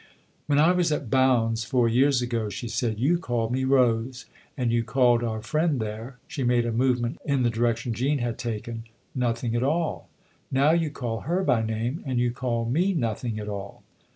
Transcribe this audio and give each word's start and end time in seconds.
"When 0.47 0.57
I 0.57 0.71
was 0.71 0.91
at 0.91 1.11
Bounds 1.11 1.63
four 1.63 1.87
years 1.87 2.23
ago," 2.23 2.49
she 2.49 2.67
said, 2.67 2.97
"you 2.99 3.19
called 3.19 3.51
me 3.51 3.65
Rose 3.65 4.25
and 4.57 4.71
you 4.71 4.83
called 4.83 5.23
our 5.23 5.43
friend 5.43 5.79
there" 5.79 6.17
she 6.27 6.43
made 6.43 6.65
a 6.65 6.71
movement 6.71 7.19
in 7.23 7.43
the 7.43 7.51
direction 7.51 7.93
Jean 7.93 8.17
had 8.17 8.39
taken" 8.39 8.85
nothing 9.13 9.55
at 9.55 9.61
all. 9.61 10.09
Now 10.51 10.71
you 10.71 10.89
call 10.89 11.19
her 11.19 11.43
by 11.43 11.61
name 11.61 12.01
and 12.03 12.17
you 12.17 12.31
call 12.31 12.65
me 12.65 12.95
nothing 12.95 13.37
at 13.37 13.47
all." 13.47 13.83